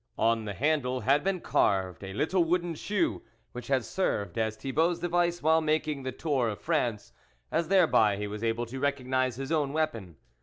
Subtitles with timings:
[0.17, 4.97] On the handle had been carved a little wooden shoe, which had served as Thibault's
[4.99, 7.13] device while making the tour of France,
[7.51, 10.15] as thereby he was able to recog nise his own weapon.